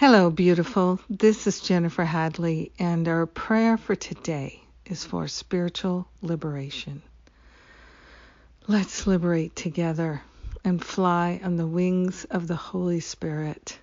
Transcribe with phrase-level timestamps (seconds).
[0.00, 1.00] Hello, beautiful.
[1.10, 7.02] This is Jennifer Hadley, and our prayer for today is for spiritual liberation.
[8.68, 10.22] Let's liberate together
[10.62, 13.76] and fly on the wings of the Holy Spirit.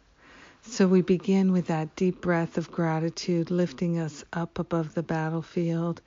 [0.61, 6.01] So we begin with that deep breath of gratitude lifting us up above the battlefield.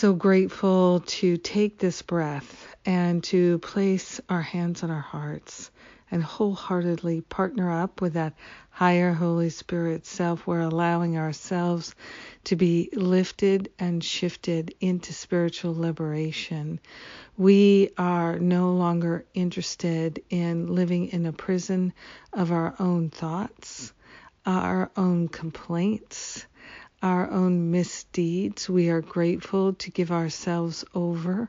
[0.00, 5.70] So grateful to take this breath and to place our hands on our hearts
[6.10, 8.32] and wholeheartedly partner up with that
[8.70, 11.94] higher Holy Spirit self, we're allowing ourselves
[12.44, 16.80] to be lifted and shifted into spiritual liberation.
[17.36, 21.92] We are no longer interested in living in a prison
[22.32, 23.92] of our own thoughts,
[24.46, 26.46] our own complaints,
[27.02, 28.68] our own misdeeds.
[28.68, 31.48] We are grateful to give ourselves over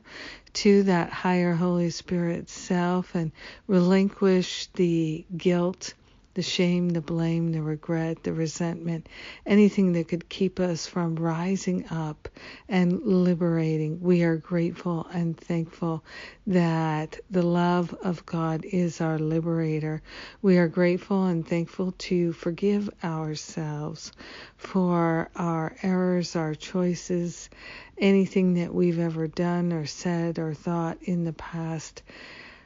[0.54, 3.32] to that higher Holy Spirit self and
[3.66, 5.94] relinquish the guilt
[6.34, 9.08] the shame, the blame, the regret, the resentment,
[9.46, 12.28] anything that could keep us from rising up
[12.68, 14.00] and liberating.
[14.00, 16.04] We are grateful and thankful
[16.46, 20.02] that the love of God is our liberator.
[20.42, 24.12] We are grateful and thankful to forgive ourselves
[24.56, 27.50] for our errors, our choices,
[27.98, 32.02] anything that we've ever done or said or thought in the past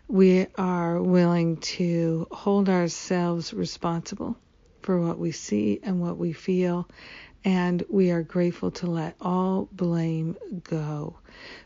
[0.08, 4.36] we are willing to hold ourselves responsible
[4.82, 6.88] for what we see and what we feel,
[7.44, 11.18] and we are grateful to let all blame go.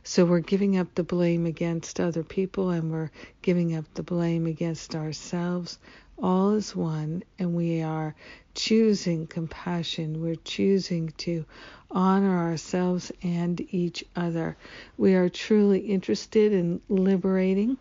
[0.05, 3.11] So we're giving up the blame against other people and we're
[3.43, 5.79] giving up the blame against ourselves.
[6.23, 8.15] All is one, and we are
[8.55, 10.21] choosing compassion.
[10.21, 11.47] We're choosing to
[11.91, 14.57] honor ourselves and each other.
[14.99, 17.79] We are truly interested in liberating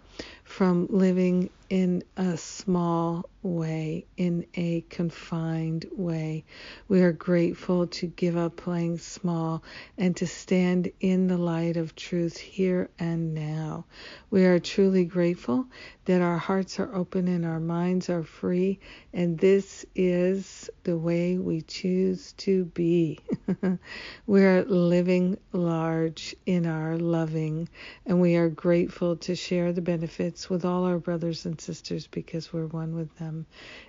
[0.60, 6.44] from living in a small way, in a confined way.
[6.88, 9.64] We are grateful to give up playing small
[9.98, 13.86] and to stand in the light of truth here and now.
[14.30, 15.68] We are truly grateful
[16.06, 18.80] that our hearts are open and our minds are free,
[19.14, 23.20] and this is the way we choose to be.
[24.28, 27.70] We're living large in our loving,
[28.06, 32.52] and we are grateful to share the benefits with all our brothers and sisters because
[32.54, 33.46] we're one with them.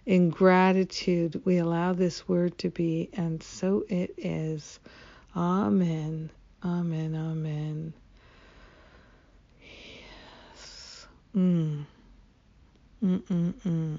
[0.06, 4.80] In gratitude, we allow this word to be, and so it is.
[5.36, 6.30] Amen.
[6.64, 7.14] Amen.
[7.14, 7.92] Amen.
[9.60, 11.06] Yes.
[11.36, 11.84] Mm.
[13.02, 13.98] Mm-mm-mm.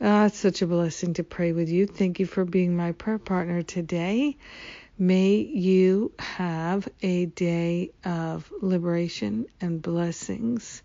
[0.00, 1.86] Ah, it's such a blessing to pray with you.
[1.86, 4.36] Thank you for being my prayer partner today.
[4.98, 10.82] May you have a day of liberation and blessings.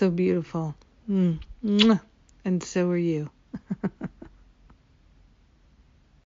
[0.00, 0.74] So beautiful.
[1.10, 1.40] Mm.
[2.46, 3.28] And so are you.